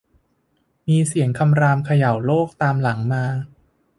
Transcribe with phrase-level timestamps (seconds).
[0.87, 3.23] มีเสียงคำรามเขย่าโลกตามหลังมา